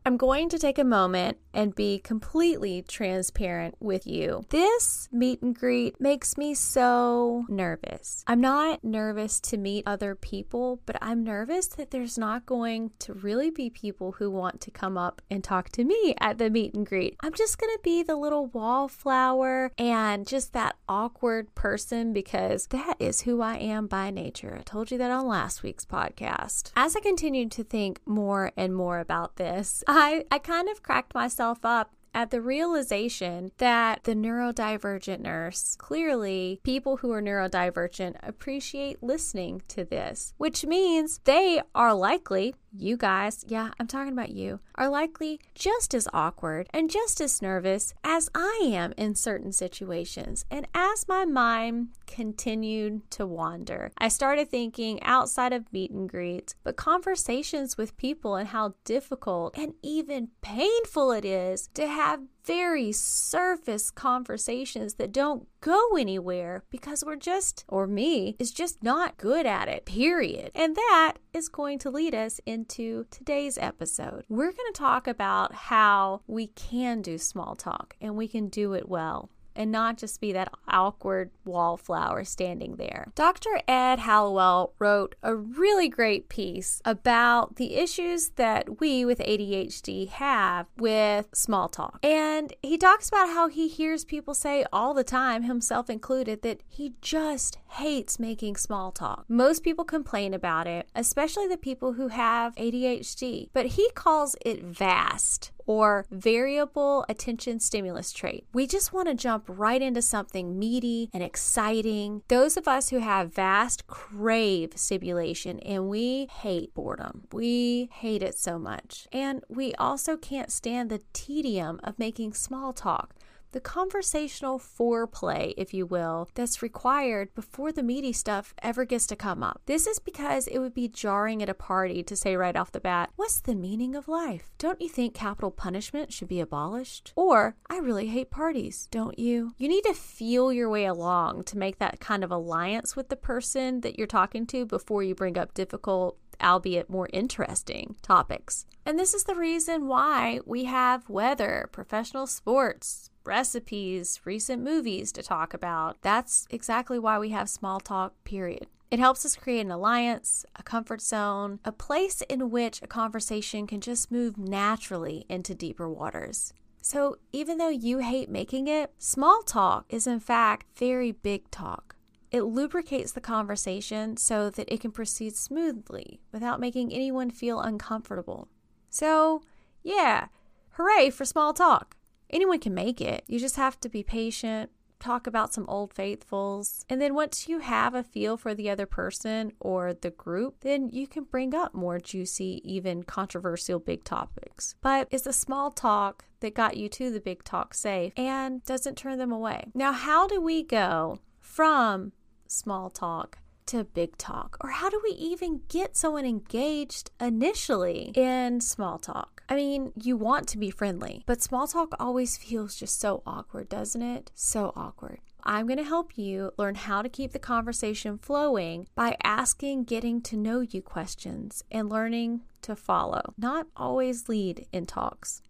I'm 0.08 0.16
going 0.16 0.48
to 0.48 0.58
take 0.58 0.80
a 0.80 0.86
moment 0.86 1.38
and 1.54 1.76
be 1.76 2.00
completely 2.00 2.82
transparent 2.82 3.76
with 3.82 4.08
you. 4.08 4.46
This 4.52 5.10
meet 5.12 5.42
and 5.42 5.54
greet 5.54 6.00
makes 6.00 6.38
me 6.38 6.54
so 6.54 7.46
nervous. 7.50 8.24
I'm 8.26 8.40
not 8.40 8.86
nervous 8.86 9.42
to 9.42 9.58
meet 9.58 9.84
other 9.86 10.16
people, 10.16 10.80
but 10.86 10.98
I'm 11.02 11.26
nervous 11.26 11.68
that 11.68 11.92
there's 11.92 12.18
not 12.18 12.46
going 12.46 12.92
to 13.00 13.14
really 13.16 13.50
be 13.50 13.70
people 13.70 14.14
who 14.14 14.32
want 14.32 14.62
to 14.62 14.72
come 14.72 14.98
up 14.98 15.22
and 15.30 15.44
talk 15.44 15.70
to 15.72 15.84
me 15.84 16.16
at 16.22 16.38
the 16.38 16.50
meet 16.50 16.74
and 16.74 16.86
greet. 16.86 17.18
I'm 17.22 17.34
just 17.34 17.58
going 17.58 17.76
to 17.76 17.84
be 17.84 18.02
the 18.02 18.16
little 18.16 18.46
wallflower 18.46 19.74
and 19.78 20.26
just 20.26 20.54
that 20.54 20.78
awkward 20.88 21.54
person 21.54 22.14
because 22.14 22.68
that 22.68 22.96
is 23.00 23.22
who 23.24 23.42
I 23.42 23.58
am 23.58 23.88
by 23.88 24.12
nature. 24.12 24.56
I 24.58 24.64
told 24.64 24.90
you 24.90 24.98
that 25.00 25.12
on 25.12 25.28
last 25.28 25.64
week's 25.64 25.86
podcast. 25.86 26.72
As 26.78 26.96
I 26.96 27.02
continued 27.02 27.52
to 27.54 27.64
think 27.66 28.00
more 28.06 28.54
and 28.56 28.74
more 28.74 29.00
about 29.00 29.36
this, 29.36 29.84
I, 29.98 30.26
I 30.32 30.40
kind 30.40 30.70
of 30.70 30.84
cracked 30.84 31.14
myself 31.16 31.66
up 31.66 31.92
at 32.14 32.32
the 32.32 32.42
realization 32.42 33.52
that 33.58 34.04
the 34.04 34.16
neurodivergent 34.16 35.20
nurse, 35.20 35.76
clearly, 35.78 36.60
people 36.64 36.98
who 36.98 37.12
are 37.12 37.22
neurodivergent 37.22 38.16
appreciate 38.24 39.04
listening 39.04 39.62
to 39.68 39.84
this, 39.84 40.34
which 40.38 40.66
means 40.66 41.20
they 41.26 41.62
are 41.76 41.94
likely, 41.94 42.56
you 42.80 42.98
guys, 42.98 43.44
yeah, 43.48 43.72
I'm 43.80 43.88
talking 43.88 44.14
about 44.14 44.32
you, 44.32 44.60
are 44.76 44.90
likely 44.90 45.40
just 45.56 45.94
as 45.94 46.08
awkward 46.14 46.68
and 46.74 46.90
just 46.90 47.20
as 47.22 47.42
nervous 47.42 47.94
as 48.04 48.30
I 48.36 48.60
am 48.64 48.94
in 48.98 49.16
certain 49.16 49.52
situations. 49.52 50.46
And 50.50 50.68
as 50.74 51.08
my 51.08 51.26
mind 51.26 51.90
continued 52.06 53.10
to 53.12 53.26
wander, 53.26 53.92
I 53.98 54.08
started 54.08 54.50
thinking 54.50 55.02
outside 55.04 55.54
of 55.54 55.72
meet 55.74 55.92
and 55.92 56.10
greets, 56.10 56.56
but 56.64 56.76
conversations 56.78 57.78
with 57.78 57.98
people 57.98 58.36
and 58.36 58.50
how 58.50 58.76
difficult 58.86 59.58
and 59.58 59.74
even 59.82 60.30
painful 60.42 61.12
it 61.12 61.26
is 61.26 61.70
to 61.74 61.88
have 61.88 62.22
very 62.48 62.94
surface 62.94 63.92
conversations 63.92 64.96
that 64.96 65.12
don't 65.12 65.48
go 65.60 65.98
anywhere 65.98 66.64
because 66.72 67.04
we're 67.06 67.18
just, 67.18 67.66
or 67.68 67.86
me, 67.86 68.38
is 68.40 68.52
just 68.52 68.82
not 68.82 69.18
good 69.18 69.46
at 69.46 69.68
it, 69.68 69.86
period. 69.86 70.50
And 70.56 70.76
that 70.76 71.16
is 71.34 71.50
going 71.50 71.78
to 71.80 71.92
lead 71.92 72.16
us 72.16 72.40
into 72.46 73.06
today's 73.12 73.58
episode. 73.58 74.24
We're 74.30 74.54
going 74.54 74.74
to 74.74 74.80
talk 74.80 75.08
about 75.08 75.54
how 75.54 76.22
we 76.26 76.48
can 76.48 77.02
do 77.02 77.18
small 77.18 77.56
talk 77.56 77.96
and 78.00 78.16
we 78.16 78.30
can 78.30 78.48
do 78.48 78.74
it 78.74 78.88
well 78.88 79.30
and 79.58 79.72
not 79.72 79.98
just 79.98 80.22
be 80.22 80.32
that 80.32 80.54
awkward 80.68 81.32
wallflower 81.44 82.24
standing 82.24 82.76
there. 82.76 83.12
Dr. 83.16 83.60
Ed 83.68 84.00
Hallowell 84.00 84.74
wrote 84.80 85.16
a 85.24 85.36
really 85.36 85.90
great 85.90 86.30
piece 86.30 86.82
about 86.86 87.56
the 87.56 87.76
issues 87.76 88.30
that 88.36 88.80
we 88.80 89.04
with 89.04 89.20
ADHD 89.20 90.10
have 90.10 90.68
with 90.78 91.28
small 91.34 91.68
talk. 91.68 92.00
And 92.04 92.54
he 92.62 92.78
talks 92.78 93.10
about 93.10 93.30
how 93.30 93.48
he 93.48 93.68
hears 93.68 94.06
people 94.06 94.34
say 94.34 94.66
all 94.72 94.94
the 94.94 95.04
time, 95.04 95.44
himself 95.44 95.90
included, 95.90 96.44
that 96.44 96.62
he 96.68 96.94
just 97.02 97.58
hates 97.72 98.20
making 98.20 98.56
small 98.56 98.92
talk. 98.92 99.26
Most 99.28 99.64
people 99.64 99.84
complain 99.84 100.34
about 100.34 100.68
it, 100.68 100.88
especially 100.96 101.48
the 101.48 101.58
people 101.58 101.94
who 101.94 102.10
have 102.10 102.56
ADHD, 102.56 103.50
but 103.54 103.66
he 103.68 103.90
calls 103.96 104.36
it 104.46 104.64
vast 104.64 105.52
or 105.68 106.06
variable 106.10 107.06
attention 107.08 107.60
stimulus 107.60 108.12
trait. 108.12 108.48
We 108.54 108.66
just 108.66 108.94
want 108.94 109.08
to 109.10 109.14
jump 109.14 109.46
right 109.48 109.82
into 109.82 110.02
something 110.02 110.58
meaty 110.58 111.10
and 111.14 111.22
exciting. 111.22 112.24
Those 112.30 112.58
of 112.58 112.68
us 112.68 112.90
who 112.90 113.00
have 113.00 113.36
vast 113.36 113.86
crave 113.86 114.72
stimulation 114.76 115.60
and 115.60 115.90
we 115.90 116.28
hate 116.32 116.74
boredom. 116.74 117.26
We 117.32 117.90
hate 117.92 118.24
it 118.24 118.38
so 118.38 118.58
much. 118.58 119.08
And 119.12 119.44
we 119.50 119.76
also 119.76 120.18
can't 120.18 120.52
stand 120.52 120.90
the 120.90 121.02
tedium 121.14 121.80
of 121.84 122.00
making 122.00 122.34
small 122.34 122.74
talk 122.74 123.14
the 123.58 123.62
conversational 123.62 124.60
foreplay, 124.60 125.52
if 125.58 125.74
you 125.74 125.84
will, 125.84 126.30
that's 126.36 126.62
required 126.62 127.34
before 127.34 127.72
the 127.72 127.82
meaty 127.82 128.14
stuff 128.14 128.54
ever 128.62 128.86
gets 128.86 129.08
to 129.08 129.16
come 129.16 129.42
up. 129.42 129.62
This 129.66 129.88
is 129.88 129.98
because 129.98 130.46
it 130.46 130.60
would 130.60 130.76
be 130.76 130.88
jarring 130.88 131.42
at 131.42 131.50
a 131.50 131.56
party 131.56 132.04
to 132.04 132.16
say 132.16 132.36
right 132.36 132.56
off 132.56 132.72
the 132.72 132.80
bat, 132.80 133.10
What's 133.16 133.40
the 133.40 133.56
meaning 133.56 133.96
of 133.96 134.08
life? 134.08 134.52
Don't 134.60 134.80
you 134.80 134.88
think 134.88 135.16
capital 135.16 135.50
punishment 135.50 136.14
should 136.14 136.28
be 136.28 136.40
abolished? 136.40 137.14
Or, 137.16 137.56
I 137.68 137.80
really 137.80 138.06
hate 138.06 138.30
parties, 138.30 138.88
don't 138.92 139.18
you? 139.18 139.56
You 139.58 139.68
need 139.70 139.86
to 139.86 139.96
feel 139.96 140.54
your 140.54 140.70
way 140.70 140.86
along 140.86 141.46
to 141.46 141.58
make 141.58 141.80
that 141.80 142.00
kind 142.00 142.24
of 142.24 142.30
alliance 142.30 142.96
with 142.96 143.10
the 143.10 143.16
person 143.16 143.82
that 143.82 143.98
you're 143.98 144.06
talking 144.06 144.46
to 144.48 144.68
before 144.68 145.02
you 145.02 145.16
bring 145.16 145.36
up 145.36 145.56
difficult 145.56 146.20
albeit 146.42 146.90
more 146.90 147.10
interesting 147.14 147.96
topics. 148.02 148.66
And 148.86 148.98
this 148.98 149.14
is 149.14 149.24
the 149.24 149.36
reason 149.36 149.88
why 149.88 150.40
we 150.46 150.66
have 150.66 151.10
weather, 151.10 151.70
professional 151.72 152.28
sports, 152.28 153.10
recipes, 153.28 154.20
recent 154.26 154.64
movies 154.64 155.12
to 155.12 155.22
talk 155.22 155.54
about. 155.54 155.98
That's 156.02 156.48
exactly 156.50 156.98
why 156.98 157.20
we 157.20 157.30
have 157.30 157.50
small 157.50 157.80
talk, 157.80 158.14
period. 158.24 158.68
It 158.90 159.00
helps 159.00 159.26
us 159.26 159.36
create 159.36 159.66
an 159.66 159.72
alliance, 159.72 160.46
a 160.56 160.64
comfort 160.64 161.02
zone, 161.02 161.60
a 161.66 161.74
place 161.74 162.22
in 162.30 162.50
which 162.50 162.82
a 162.82 162.88
conversation 162.88 163.68
can 163.68 163.82
just 163.82 164.12
move 164.12 164.38
naturally 164.38 165.26
into 165.28 165.54
deeper 165.54 165.90
waters. 165.90 166.54
So, 166.82 167.18
even 167.34 167.58
though 167.58 167.68
you 167.68 168.00
hate 168.00 168.30
making 168.30 168.70
it, 168.70 168.94
small 168.98 169.44
talk 169.44 169.86
is 169.90 170.08
in 170.08 170.22
fact 170.22 170.68
very 170.78 171.12
big 171.12 171.52
talk. 171.52 171.98
It 172.32 172.44
lubricates 172.44 173.12
the 173.12 173.20
conversation 173.20 174.16
so 174.16 174.50
that 174.52 174.74
it 174.74 174.80
can 174.80 174.92
proceed 174.92 175.36
smoothly 175.36 176.22
without 176.32 176.62
making 176.62 176.94
anyone 176.94 177.30
feel 177.30 177.60
uncomfortable. 177.60 178.48
So, 178.90 179.42
yeah, 179.84 180.28
hooray 180.72 181.10
for 181.10 181.26
small 181.26 181.52
talk 181.54 181.97
anyone 182.30 182.60
can 182.60 182.74
make 182.74 183.02
it. 183.02 183.24
You 183.28 183.40
just 183.40 183.56
have 183.56 183.80
to 183.82 183.90
be 183.90 184.04
patient, 184.04 184.72
talk 185.00 185.28
about 185.28 185.54
some 185.54 185.66
old 185.68 185.94
faithfuls. 185.94 186.86
And 186.90 187.02
then 187.02 187.14
once 187.14 187.48
you 187.48 187.60
have 187.60 187.94
a 187.94 188.04
feel 188.04 188.38
for 188.38 188.54
the 188.54 188.70
other 188.70 188.86
person 188.86 189.54
or 189.60 189.94
the 189.94 190.10
group, 190.10 190.62
then 190.62 190.90
you 190.90 191.08
can 191.08 191.24
bring 191.24 191.54
up 191.54 191.74
more 191.74 192.00
juicy, 192.00 192.62
even 192.64 193.04
controversial 193.04 193.80
big 193.80 194.04
topics. 194.04 194.76
But 194.82 195.08
it's 195.12 195.28
a 195.28 195.34
small 195.34 195.72
talk 195.72 196.26
that 196.40 196.56
got 196.56 196.78
you 196.78 196.90
to 196.90 197.12
the 197.12 197.20
big 197.20 197.44
talk 197.44 197.74
safe 197.74 198.14
and 198.18 198.64
doesn't 198.64 198.96
turn 198.96 199.18
them 199.18 199.32
away. 199.32 199.66
Now, 199.74 199.92
how 199.92 200.28
do 200.28 200.42
we 200.42 200.64
go 200.64 201.20
from 201.40 202.12
small 202.48 202.90
talk 202.90 203.40
to 203.68 203.84
big 203.84 204.18
talk? 204.18 204.58
Or 204.62 204.72
how 204.72 204.90
do 204.90 205.00
we 205.04 205.12
even 205.12 205.62
get 205.70 205.96
someone 205.96 206.26
engaged 206.26 207.12
initially 207.20 208.12
in 208.16 208.62
small 208.62 208.98
talk? 208.98 209.44
I 209.50 209.56
mean, 209.56 209.94
you 209.96 210.18
want 210.18 210.48
to 210.50 210.58
be 210.58 210.70
friendly, 210.70 211.24
but 211.26 211.42
small 211.42 211.68
talk 211.68 211.94
always 212.00 212.38
feels 212.38 212.76
just 212.76 213.00
so 213.00 213.24
awkward, 213.26 213.70
doesn't 213.70 214.02
it? 214.02 214.32
So 214.36 214.74
awkward. 214.76 215.20
I'm 215.44 215.68
going 215.68 215.78
to 215.78 215.84
help 215.84 216.18
you 216.18 216.52
learn 216.58 216.76
how 216.76 217.02
to 217.02 217.08
keep 217.08 217.32
the 217.32 217.40
conversation 217.40 218.18
flowing 218.18 218.88
by 218.96 219.16
asking 219.24 219.86
getting 219.86 220.22
to 220.24 220.36
know 220.36 220.60
you 220.60 220.82
questions 220.82 221.64
and 221.72 221.90
learning 221.90 222.42
to 222.64 222.76
follow, 222.76 223.34
not 223.38 223.68
always 223.78 224.28
lead 224.28 224.68
in 224.74 224.86
talks. 224.86 225.42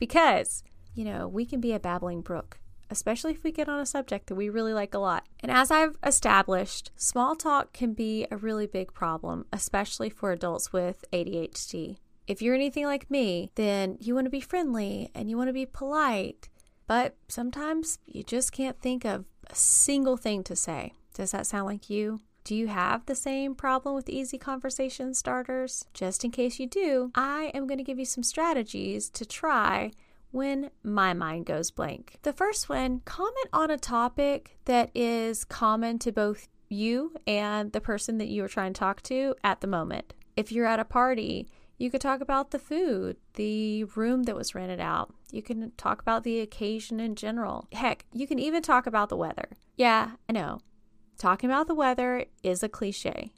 Because, 0.00 0.64
you 0.92 1.04
know, 1.04 1.28
we 1.28 1.46
can 1.46 1.60
be 1.60 1.72
a 1.72 1.78
babbling 1.78 2.20
brook 2.20 2.58
especially 2.90 3.32
if 3.32 3.42
we 3.42 3.52
get 3.52 3.68
on 3.68 3.80
a 3.80 3.86
subject 3.86 4.26
that 4.26 4.34
we 4.34 4.48
really 4.48 4.74
like 4.74 4.94
a 4.94 4.98
lot. 4.98 5.26
And 5.40 5.50
as 5.50 5.70
I've 5.70 5.96
established, 6.04 6.90
small 6.96 7.34
talk 7.34 7.72
can 7.72 7.92
be 7.92 8.26
a 8.30 8.36
really 8.36 8.66
big 8.66 8.92
problem, 8.92 9.46
especially 9.52 10.10
for 10.10 10.32
adults 10.32 10.72
with 10.72 11.04
ADHD. 11.12 11.98
If 12.26 12.40
you're 12.40 12.54
anything 12.54 12.86
like 12.86 13.10
me, 13.10 13.50
then 13.54 13.98
you 14.00 14.14
want 14.14 14.26
to 14.26 14.30
be 14.30 14.40
friendly 14.40 15.10
and 15.14 15.28
you 15.28 15.36
want 15.36 15.48
to 15.48 15.54
be 15.54 15.66
polite, 15.66 16.48
but 16.86 17.16
sometimes 17.28 17.98
you 18.06 18.22
just 18.22 18.52
can't 18.52 18.80
think 18.80 19.04
of 19.04 19.24
a 19.50 19.54
single 19.54 20.16
thing 20.16 20.42
to 20.44 20.56
say. 20.56 20.94
Does 21.12 21.32
that 21.32 21.46
sound 21.46 21.66
like 21.66 21.90
you? 21.90 22.20
Do 22.44 22.54
you 22.54 22.66
have 22.66 23.06
the 23.06 23.14
same 23.14 23.54
problem 23.54 23.94
with 23.94 24.10
easy 24.10 24.36
conversation 24.36 25.14
starters? 25.14 25.86
Just 25.94 26.24
in 26.24 26.30
case 26.30 26.58
you 26.58 26.66
do, 26.66 27.10
I 27.14 27.50
am 27.54 27.66
going 27.66 27.78
to 27.78 27.84
give 27.84 27.98
you 27.98 28.04
some 28.04 28.22
strategies 28.22 29.08
to 29.10 29.24
try 29.24 29.92
when 30.34 30.68
my 30.82 31.14
mind 31.14 31.46
goes 31.46 31.70
blank. 31.70 32.18
The 32.22 32.32
first 32.32 32.68
one 32.68 33.00
comment 33.04 33.48
on 33.52 33.70
a 33.70 33.78
topic 33.78 34.58
that 34.64 34.90
is 34.92 35.44
common 35.44 36.00
to 36.00 36.10
both 36.10 36.48
you 36.68 37.14
and 37.24 37.70
the 37.70 37.80
person 37.80 38.18
that 38.18 38.26
you 38.26 38.42
are 38.42 38.48
trying 38.48 38.72
to 38.72 38.78
talk 38.78 39.00
to 39.02 39.36
at 39.44 39.60
the 39.60 39.68
moment. 39.68 40.12
If 40.36 40.50
you're 40.50 40.66
at 40.66 40.80
a 40.80 40.84
party, 40.84 41.46
you 41.78 41.88
could 41.88 42.00
talk 42.00 42.20
about 42.20 42.50
the 42.50 42.58
food, 42.58 43.16
the 43.34 43.84
room 43.84 44.24
that 44.24 44.34
was 44.34 44.56
rented 44.56 44.80
out. 44.80 45.14
You 45.30 45.40
can 45.40 45.70
talk 45.76 46.02
about 46.02 46.24
the 46.24 46.40
occasion 46.40 46.98
in 46.98 47.14
general. 47.14 47.68
Heck, 47.70 48.04
you 48.12 48.26
can 48.26 48.40
even 48.40 48.60
talk 48.60 48.88
about 48.88 49.10
the 49.10 49.16
weather. 49.16 49.56
Yeah, 49.76 50.12
I 50.28 50.32
know. 50.32 50.58
Talking 51.16 51.48
about 51.48 51.68
the 51.68 51.76
weather 51.76 52.24
is 52.42 52.64
a 52.64 52.68
cliche, 52.68 53.32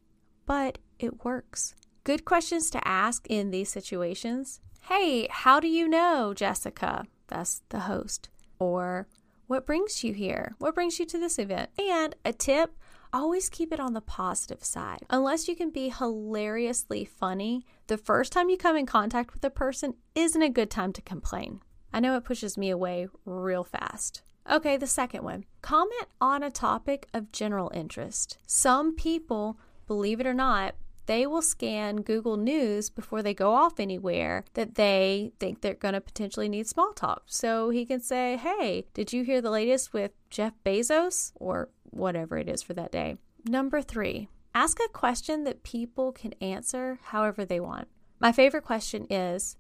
but 0.47 0.79
it 0.99 1.27
works. 1.27 1.75
Good 2.05 2.25
questions 2.25 2.71
to 2.71 2.89
ask 2.89 3.27
in 3.29 3.51
these 3.51 3.69
situations 3.71 4.63
Hey, 4.89 5.27
how 5.29 5.59
do 5.59 5.67
you 5.67 5.89
know, 5.89 6.33
Jessica? 6.33 7.07
That's 7.27 7.61
the 7.71 7.81
host. 7.81 8.29
Or, 8.61 9.09
what 9.49 9.67
brings 9.67 10.05
you 10.05 10.13
here? 10.13 10.55
What 10.61 10.77
brings 10.77 11.01
you 11.01 11.07
to 11.07 11.19
this 11.19 11.41
event? 11.41 11.71
And 11.77 12.15
a 12.25 12.33
tip 12.33 12.71
always 13.13 13.49
keep 13.49 13.73
it 13.73 13.81
on 13.81 13.95
the 13.95 14.01
positive 14.01 14.63
side. 14.63 15.01
Unless 15.11 15.49
you 15.49 15.57
can 15.57 15.71
be 15.71 15.89
hilariously 15.89 17.05
funny, 17.05 17.67
the 17.89 17.99
first 17.99 18.31
time 18.31 18.49
you 18.49 18.57
come 18.57 18.77
in 18.77 18.87
contact 18.87 19.35
with 19.35 19.43
a 19.43 19.51
person 19.51 19.95
isn't 20.15 20.41
a 20.41 20.49
good 20.49 20.71
time 20.71 20.93
to 20.93 21.03
complain. 21.03 21.63
I 21.93 21.99
know 21.99 22.17
it 22.17 22.25
pushes 22.25 22.57
me 22.57 22.71
away 22.71 23.09
real 23.25 23.65
fast. 23.65 24.23
Okay, 24.49 24.77
the 24.77 24.87
second 24.87 25.25
one 25.25 25.47
comment 25.63 26.07
on 26.21 26.45
a 26.45 26.51
topic 26.51 27.09
of 27.13 27.33
general 27.33 27.73
interest. 27.75 28.39
Some 28.47 28.95
people, 28.95 29.59
believe 29.89 30.21
it 30.21 30.29
or 30.29 30.35
not, 30.35 30.77
they 31.07 31.27
will 31.27 31.43
scan 31.43 32.03
Google 32.03 32.37
News 32.37 32.91
before 32.91 33.23
they 33.23 33.35
go 33.35 33.53
off 33.53 33.81
anywhere 33.81 34.45
that 34.55 34.75
they 34.75 35.33
think 35.39 35.61
they're 35.61 35.75
going 35.75 35.95
to 35.95 36.01
potentially 36.01 36.49
need 36.49 36.67
small 36.67 36.93
talk. 36.93 37.23
So 37.27 37.71
he 37.71 37.87
can 37.87 38.01
say, 38.01 38.37
Hey, 38.37 38.87
did 38.93 39.13
you 39.13 39.23
hear 39.25 39.41
the 39.41 39.51
latest 39.51 39.93
with 39.93 40.13
Jeff 40.31 40.53
Bezos? 40.65 41.33
Or 41.37 41.71
whatever 41.91 42.37
it 42.37 42.49
is 42.49 42.63
for 42.63 42.75
that 42.75 42.93
day. 42.93 43.17
Number 43.45 43.81
three, 43.81 44.29
ask 44.55 44.79
a 44.85 44.89
question 44.89 45.45
that 45.45 45.63
people 45.63 46.13
can 46.13 46.35
answer 46.41 46.99
however 47.05 47.45
they 47.45 47.61
want. 47.61 47.89
My 48.21 48.33
favorite 48.33 48.65
question 48.65 49.07
is 49.09 49.57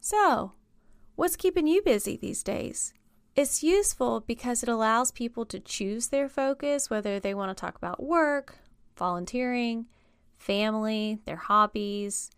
So, 0.00 0.52
what's 1.16 1.36
keeping 1.36 1.66
you 1.66 1.82
busy 1.82 2.16
these 2.16 2.42
days? 2.42 2.94
It's 3.34 3.64
useful 3.64 4.20
because 4.20 4.62
it 4.62 4.68
allows 4.68 5.10
people 5.10 5.44
to 5.46 5.58
choose 5.58 6.08
their 6.08 6.28
focus, 6.28 6.88
whether 6.88 7.18
they 7.18 7.34
want 7.34 7.56
to 7.56 7.60
talk 7.60 7.76
about 7.76 8.00
work, 8.00 8.58
volunteering, 8.96 9.86
family, 10.44 11.18
their 11.24 11.36
hobbies. 11.36 12.30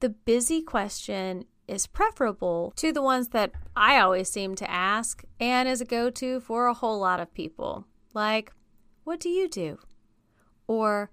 The 0.00 0.10
busy 0.10 0.62
question 0.62 1.46
is 1.66 1.86
preferable 1.86 2.72
to 2.76 2.92
the 2.92 3.02
ones 3.02 3.28
that 3.28 3.52
I 3.74 3.98
always 3.98 4.30
seem 4.30 4.54
to 4.56 4.70
ask 4.70 5.24
and 5.40 5.68
is 5.68 5.80
a 5.80 5.86
go 5.86 6.10
to 6.10 6.40
for 6.40 6.66
a 6.66 6.74
whole 6.74 6.98
lot 6.98 7.20
of 7.20 7.34
people. 7.34 7.86
Like, 8.14 8.52
what 9.04 9.20
do 9.20 9.28
you 9.28 9.48
do? 9.48 9.78
Or, 10.66 11.10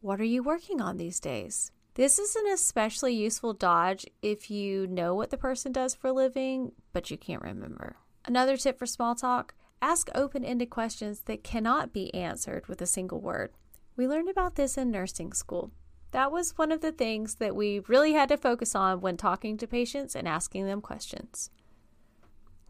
what 0.00 0.20
are 0.20 0.24
you 0.24 0.42
working 0.42 0.80
on 0.80 0.96
these 0.96 1.20
days? 1.20 1.70
This 1.94 2.18
is 2.18 2.36
an 2.36 2.46
especially 2.52 3.14
useful 3.14 3.54
dodge 3.54 4.04
if 4.22 4.50
you 4.50 4.86
know 4.86 5.14
what 5.14 5.30
the 5.30 5.38
person 5.38 5.72
does 5.72 5.94
for 5.94 6.08
a 6.08 6.12
living, 6.12 6.72
but 6.92 7.10
you 7.10 7.16
can't 7.16 7.42
remember. 7.42 7.96
Another 8.24 8.56
tip 8.56 8.78
for 8.78 8.86
small 8.86 9.14
talk 9.14 9.54
ask 9.80 10.10
open 10.14 10.44
ended 10.44 10.70
questions 10.70 11.20
that 11.20 11.44
cannot 11.44 11.92
be 11.92 12.12
answered 12.14 12.66
with 12.66 12.82
a 12.82 12.86
single 12.86 13.20
word. 13.20 13.52
We 13.96 14.06
learned 14.06 14.28
about 14.28 14.56
this 14.56 14.76
in 14.76 14.90
nursing 14.90 15.32
school. 15.32 15.70
That 16.10 16.30
was 16.30 16.56
one 16.58 16.70
of 16.70 16.82
the 16.82 16.92
things 16.92 17.36
that 17.36 17.56
we 17.56 17.80
really 17.80 18.12
had 18.12 18.28
to 18.28 18.36
focus 18.36 18.74
on 18.74 19.00
when 19.00 19.16
talking 19.16 19.56
to 19.56 19.66
patients 19.66 20.14
and 20.14 20.28
asking 20.28 20.66
them 20.66 20.80
questions. 20.80 21.50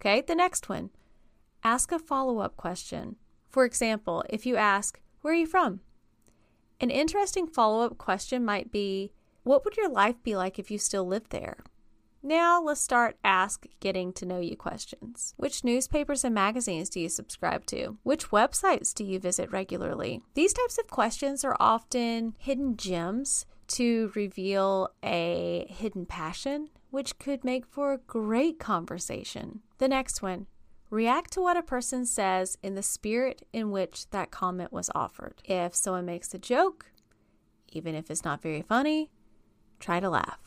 Okay, 0.01 0.21
the 0.21 0.35
next 0.35 0.69
one 0.69 0.91
ask 1.65 1.91
a 1.91 1.99
follow 1.99 2.39
up 2.39 2.57
question. 2.57 3.17
For 3.49 3.65
example, 3.65 4.25
if 4.31 4.47
you 4.47 4.57
ask, 4.57 5.01
Where 5.23 5.35
are 5.35 5.37
you 5.37 5.47
from? 5.47 5.81
An 6.81 6.91
interesting 6.91 7.47
follow 7.47 7.85
up 7.85 7.99
question 7.99 8.45
might 8.45 8.71
be, 8.71 9.11
What 9.43 9.65
would 9.65 9.77
your 9.77 9.89
life 9.89 10.23
be 10.23 10.37
like 10.37 10.59
if 10.59 10.71
you 10.71 10.79
still 10.79 11.05
lived 11.05 11.31
there? 11.31 11.59
Now 12.27 12.61
let's 12.61 12.81
start 12.81 13.19
ask 13.23 13.67
getting 13.79 14.13
to 14.15 14.27
know 14.27 14.41
you 14.41 14.57
questions. 14.57 15.33
Which 15.37 15.63
newspapers 15.63 16.25
and 16.25 16.35
magazines 16.35 16.91
do 16.91 16.99
you 16.99 17.09
subscribe 17.09 17.67
to? 17.67 17.99
Which 18.03 18.31
websites 18.31 18.93
do 18.93 19.05
you 19.05 19.21
visit 19.21 19.53
regularly? 19.53 20.23
These 20.35 20.53
types 20.53 20.77
of 20.77 20.89
questions 20.89 21.45
are 21.45 21.57
often 21.61 22.35
hidden 22.41 22.77
gems 22.77 23.47
to 23.69 24.11
reveal 24.17 24.89
a 25.05 25.67
hidden 25.69 26.05
passion, 26.05 26.71
which 26.91 27.17
could 27.21 27.45
make 27.45 27.65
for 27.65 27.93
a 27.93 27.99
great 27.99 28.59
conversation. 28.59 29.61
The 29.79 29.87
next 29.87 30.21
one 30.21 30.49
React 30.91 31.31
to 31.35 31.41
what 31.41 31.57
a 31.57 31.63
person 31.63 32.05
says 32.05 32.59
in 32.61 32.75
the 32.75 32.83
spirit 32.83 33.47
in 33.53 33.71
which 33.71 34.11
that 34.11 34.33
comment 34.33 34.73
was 34.73 34.91
offered. 34.97 35.43
If 35.45 35.77
someone 35.77 36.07
makes 36.07 36.35
a 36.35 36.39
joke, 36.39 36.87
even 37.69 37.95
if 37.95 38.11
it's 38.11 38.25
not 38.25 38.43
very 38.43 38.63
funny, 38.63 39.13
try 39.79 40.01
to 40.01 40.11
laugh 40.11 40.46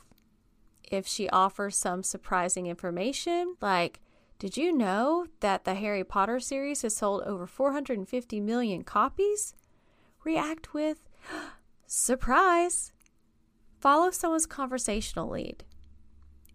if 0.90 1.08
she 1.08 1.30
offers 1.30 1.76
some 1.76 2.04
surprising 2.04 2.68
information, 2.68 3.56
like, 3.62 4.00
did 4.40 4.56
you 4.56 4.72
know 4.72 5.28
that 5.42 5.66
the 5.66 5.76
Harry 5.76 6.04
Potter 6.04 6.40
series 6.40 6.82
has 6.84 6.96
sold 6.96 7.24
over 7.24 7.46
450 7.46 8.40
million 8.40 8.84
copies? 8.84 9.54
React 10.24 10.74
with, 10.74 11.10
surprise. 11.88 12.92
Follow 13.80 14.12
someone's 14.12 14.46
conversational 14.46 15.30
lead. 15.30 15.64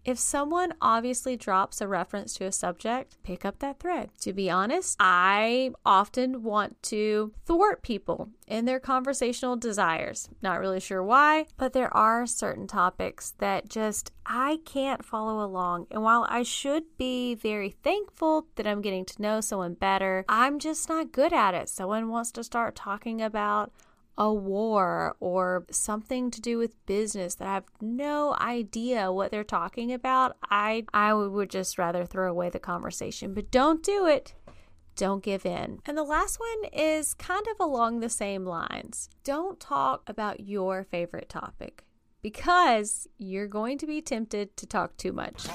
If 0.05 0.19
someone 0.19 0.75
obviously 0.83 1.35
drops 1.35 1.81
a 1.81 1.87
reference 1.87 2.35
to 2.35 2.45
a 2.45 2.51
subject, 2.51 3.17
pick 3.23 3.43
up 3.43 3.57
that 3.59 3.79
thread. 3.79 4.11
To 4.21 4.33
be 4.33 4.51
honest, 4.51 4.95
I 4.99 5.71
often 5.83 6.43
want 6.43 6.81
to 6.83 7.33
thwart 7.47 7.81
people 7.81 8.29
in 8.47 8.65
their 8.65 8.79
conversational 8.79 9.55
desires. 9.55 10.29
Not 10.43 10.59
really 10.59 10.79
sure 10.79 11.01
why, 11.01 11.47
but 11.57 11.73
there 11.73 11.91
are 11.91 12.27
certain 12.27 12.67
topics 12.67 13.33
that 13.39 13.67
just 13.67 14.11
I 14.27 14.59
can't 14.63 15.03
follow 15.03 15.43
along. 15.43 15.87
And 15.89 16.03
while 16.03 16.27
I 16.29 16.43
should 16.43 16.83
be 16.99 17.33
very 17.33 17.71
thankful 17.71 18.45
that 18.57 18.67
I'm 18.67 18.81
getting 18.83 19.05
to 19.05 19.21
know 19.21 19.41
someone 19.41 19.73
better, 19.73 20.23
I'm 20.29 20.59
just 20.59 20.87
not 20.87 21.13
good 21.13 21.33
at 21.33 21.55
it. 21.55 21.67
Someone 21.67 22.09
wants 22.09 22.31
to 22.33 22.43
start 22.43 22.75
talking 22.75 23.23
about 23.23 23.71
a 24.17 24.33
war 24.33 25.15
or 25.19 25.65
something 25.71 26.31
to 26.31 26.41
do 26.41 26.57
with 26.57 26.85
business 26.85 27.35
that 27.35 27.47
I 27.47 27.53
have 27.55 27.65
no 27.81 28.35
idea 28.39 29.11
what 29.11 29.31
they're 29.31 29.43
talking 29.43 29.91
about, 29.91 30.37
I 30.49 30.85
I 30.93 31.13
would 31.13 31.49
just 31.49 31.77
rather 31.77 32.05
throw 32.05 32.29
away 32.29 32.49
the 32.49 32.59
conversation. 32.59 33.33
But 33.33 33.51
don't 33.51 33.83
do 33.83 34.05
it. 34.07 34.33
Don't 34.95 35.23
give 35.23 35.45
in. 35.45 35.79
And 35.85 35.97
the 35.97 36.03
last 36.03 36.39
one 36.39 36.71
is 36.71 37.13
kind 37.13 37.45
of 37.51 37.59
along 37.59 37.99
the 37.99 38.09
same 38.09 38.45
lines. 38.45 39.09
Don't 39.25 39.59
talk 39.59 40.03
about 40.07 40.39
your 40.39 40.85
favorite 40.85 41.27
topic 41.27 41.83
because 42.21 43.07
you're 43.17 43.47
going 43.47 43.77
to 43.77 43.85
be 43.85 44.01
tempted 44.01 44.55
to 44.57 44.65
talk 44.65 44.95
too 44.95 45.11
much. 45.11 45.47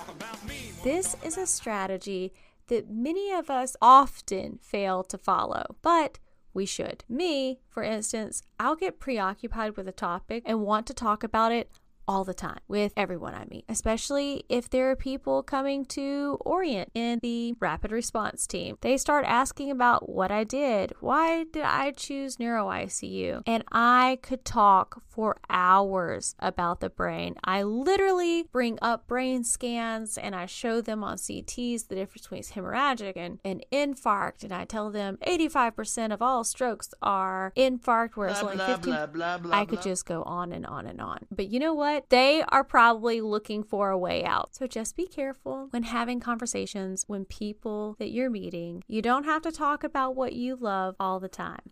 This 0.85 1.17
is 1.25 1.39
a 1.39 1.47
strategy 1.47 2.33
that 2.69 2.89
many 2.91 3.33
of 3.33 3.51
us 3.51 3.77
often 3.83 4.59
fail 4.63 5.03
to 5.05 5.19
follow, 5.19 5.77
but 5.83 6.19
we 6.53 6.67
should. 6.67 7.05
Me, 7.09 7.61
for 7.69 7.83
instance, 7.83 8.43
I'll 8.59 8.77
get 8.77 9.01
preoccupied 9.01 9.77
with 9.77 9.89
a 9.89 9.93
topic 9.93 10.43
and 10.47 10.63
want 10.63 10.87
to 10.89 10.95
talk 10.95 11.23
about 11.23 11.53
it 11.53 11.71
all 12.07 12.25
the 12.25 12.35
time 12.35 12.61
with 12.69 12.93
everyone 12.97 13.35
I 13.35 13.45
meet, 13.49 13.65
especially 13.69 14.45
if 14.49 14.69
there 14.69 14.91
are 14.91 14.97
people 14.97 15.43
coming 15.43 15.85
to 15.87 16.39
Orient 16.41 16.91
in 16.95 17.21
the 17.23 17.55
rapid 17.61 17.93
response 17.93 18.47
team. 18.47 18.77
They 18.81 18.97
start 18.97 19.25
asking 19.27 19.71
about 19.71 20.09
what 20.09 20.31
I 20.31 20.45
did. 20.45 20.93
Why 21.01 21.45
did 21.45 21.63
I 21.63 21.93
choose 21.93 22.39
neuro 22.39 22.67
ICU? 22.67 23.43
And 23.47 23.65
I 23.71 24.19
could 24.23 24.45
talk 24.45 25.03
for 25.09 25.37
hours 25.49 26.35
about 26.39 26.81
the 26.81 26.91
brain. 26.91 27.37
I 27.45 27.63
literally 27.63 28.45
bring 28.53 28.79
up 28.83 29.07
brain 29.07 29.45
scans 29.45 30.19
and 30.19 30.35
I 30.35 30.47
show 30.47 30.81
them 30.81 31.05
on 31.05 31.17
CTs 31.17 31.89
the 31.89 31.95
difference 31.95 32.23
between 32.23 32.43
hemorrhagic 32.43 33.13
and 33.17 33.39
an 33.45 33.61
infarct. 33.73 34.43
And 34.43 34.53
I 34.53 34.65
tell 34.65 34.91
them 34.91 35.19
85% 35.27 36.13
of 36.13 36.23
all 36.23 36.45
strokes 36.45 36.93
are 37.03 37.53
infarct, 37.57 38.11
whereas 38.15 38.41
blah, 38.41 38.51
only 38.51 38.65
50. 38.65 38.91
Blah, 39.13 39.39
blah, 39.39 39.57
I 39.57 39.65
could 39.65 39.83
just 39.83 40.07
go 40.07 40.23
on 40.23 40.53
and 40.53 40.67
on 40.67 40.87
and 40.87 41.01
on. 41.01 41.27
But 41.31 41.49
you 41.49 41.61
know 41.61 41.75
what? 41.75 42.00
They 42.09 42.43
are 42.49 42.65
probably 42.65 43.21
looking 43.21 43.63
for 43.63 43.91
a 43.91 43.99
way 43.99 44.25
out. 44.25 44.55
So 44.55 44.67
just 44.67 44.97
be 44.97 45.07
careful 45.07 45.69
when 45.71 45.85
having 45.85 46.21
conversations 46.21 47.05
when 47.07 47.25
people 47.25 47.97
that 47.99 48.11
you're 48.11 48.31
meeting. 48.31 48.83
You 48.89 49.03
don't 49.03 49.25
have 49.25 49.43
to 49.43 49.53
talk 49.53 49.85
about 49.85 50.17
what 50.17 50.33
you 50.33 50.57
love 50.57 50.97
all 50.99 51.21
the 51.21 51.29
time. 51.29 51.71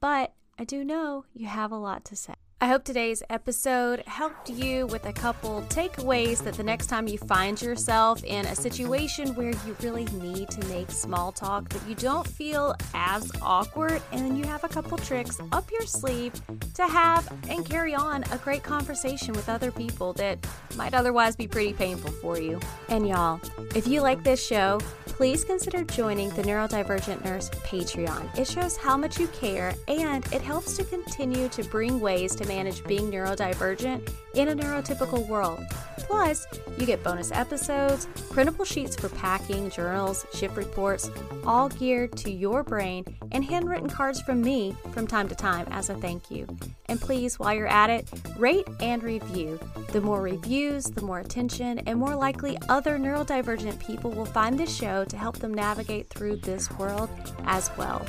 But 0.00 0.32
I 0.58 0.64
do 0.64 0.84
know 0.84 1.24
you 1.34 1.46
have 1.46 1.72
a 1.72 1.76
lot 1.76 2.04
to 2.06 2.16
say. 2.16 2.34
I 2.62 2.66
hope 2.66 2.84
today's 2.84 3.22
episode 3.30 4.02
helped 4.06 4.50
you 4.50 4.86
with 4.88 5.06
a 5.06 5.14
couple 5.14 5.62
takeaways 5.70 6.44
that 6.44 6.52
the 6.52 6.62
next 6.62 6.88
time 6.88 7.08
you 7.08 7.16
find 7.16 7.60
yourself 7.60 8.22
in 8.22 8.44
a 8.44 8.54
situation 8.54 9.34
where 9.34 9.52
you 9.66 9.74
really 9.82 10.04
need 10.20 10.50
to 10.50 10.66
make 10.68 10.90
small 10.90 11.32
talk, 11.32 11.70
that 11.70 11.88
you 11.88 11.94
don't 11.94 12.26
feel 12.26 12.74
as 12.92 13.32
awkward, 13.40 14.02
and 14.12 14.36
you 14.36 14.44
have 14.44 14.62
a 14.62 14.68
couple 14.68 14.98
tricks 14.98 15.40
up 15.52 15.70
your 15.70 15.86
sleeve 15.86 16.34
to 16.74 16.86
have 16.86 17.32
and 17.48 17.64
carry 17.64 17.94
on 17.94 18.24
a 18.30 18.36
great 18.36 18.62
conversation 18.62 19.32
with 19.32 19.48
other 19.48 19.72
people 19.72 20.12
that 20.12 20.38
might 20.76 20.92
otherwise 20.92 21.36
be 21.36 21.48
pretty 21.48 21.72
painful 21.72 22.10
for 22.10 22.38
you. 22.38 22.60
And 22.90 23.08
y'all, 23.08 23.40
if 23.74 23.86
you 23.86 24.02
like 24.02 24.22
this 24.22 24.46
show, 24.46 24.80
please 25.06 25.44
consider 25.44 25.82
joining 25.84 26.28
the 26.30 26.42
Neurodivergent 26.42 27.24
Nurse 27.24 27.48
Patreon. 27.50 28.38
It 28.38 28.46
shows 28.46 28.76
how 28.76 28.98
much 28.98 29.18
you 29.18 29.28
care 29.28 29.74
and 29.88 30.26
it 30.32 30.42
helps 30.42 30.76
to 30.76 30.84
continue 30.84 31.48
to 31.50 31.64
bring 31.64 32.00
ways 32.00 32.34
to 32.36 32.49
manage 32.50 32.82
being 32.82 33.12
neurodivergent 33.12 34.12
in 34.34 34.48
a 34.48 34.56
neurotypical 34.56 35.24
world. 35.28 35.60
Plus, 35.98 36.48
you 36.76 36.84
get 36.84 37.04
bonus 37.04 37.30
episodes, 37.30 38.08
printable 38.30 38.64
sheets 38.64 38.96
for 38.96 39.08
packing, 39.10 39.70
journals, 39.70 40.26
shift 40.34 40.56
reports, 40.56 41.08
all 41.46 41.68
geared 41.68 42.16
to 42.16 42.28
your 42.28 42.64
brain, 42.64 43.04
and 43.30 43.44
handwritten 43.44 43.88
cards 43.88 44.20
from 44.20 44.42
me 44.42 44.74
from 44.90 45.06
time 45.06 45.28
to 45.28 45.36
time 45.36 45.64
as 45.70 45.90
a 45.90 45.94
thank 45.94 46.28
you. 46.28 46.44
And 46.86 47.00
please, 47.00 47.38
while 47.38 47.54
you're 47.54 47.68
at 47.68 47.88
it, 47.88 48.10
rate 48.36 48.66
and 48.80 49.00
review. 49.04 49.60
The 49.92 50.00
more 50.00 50.20
reviews, 50.20 50.86
the 50.86 51.02
more 51.02 51.20
attention, 51.20 51.78
and 51.86 52.00
more 52.00 52.16
likely 52.16 52.58
other 52.68 52.98
neurodivergent 52.98 53.78
people 53.78 54.10
will 54.10 54.24
find 54.24 54.58
this 54.58 54.74
show 54.74 55.04
to 55.04 55.16
help 55.16 55.38
them 55.38 55.54
navigate 55.54 56.10
through 56.10 56.36
this 56.36 56.68
world 56.72 57.08
as 57.44 57.70
well. 57.78 58.04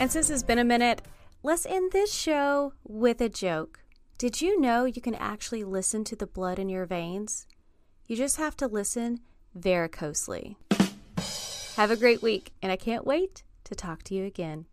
And 0.00 0.10
since 0.10 0.30
it's 0.30 0.42
been 0.42 0.58
a 0.58 0.64
minute, 0.64 1.02
let's 1.44 1.66
end 1.66 1.92
this 1.92 2.10
show 2.10 2.72
with 2.84 3.20
a 3.20 3.28
joke. 3.28 3.80
Did 4.16 4.40
you 4.40 4.58
know 4.58 4.86
you 4.86 5.02
can 5.02 5.14
actually 5.14 5.62
listen 5.62 6.02
to 6.04 6.16
the 6.16 6.26
blood 6.26 6.58
in 6.58 6.70
your 6.70 6.86
veins? 6.86 7.46
You 8.06 8.16
just 8.16 8.38
have 8.38 8.56
to 8.56 8.66
listen 8.66 9.20
varicosely. 9.54 10.56
Have 11.76 11.90
a 11.90 11.96
great 11.96 12.22
week, 12.22 12.52
and 12.62 12.72
I 12.72 12.76
can't 12.76 13.04
wait 13.04 13.42
to 13.64 13.74
talk 13.74 14.02
to 14.04 14.14
you 14.14 14.24
again. 14.24 14.64